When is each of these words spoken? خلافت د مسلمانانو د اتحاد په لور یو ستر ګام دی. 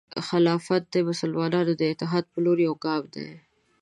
خلافت 0.27 0.83
د 0.89 0.95
مسلمانانو 1.09 1.73
د 1.77 1.81
اتحاد 1.93 2.25
په 2.31 2.37
لور 2.45 2.57
یو 2.67 2.75
ستر 2.77 2.81
ګام 2.85 3.03
دی. 3.15 3.27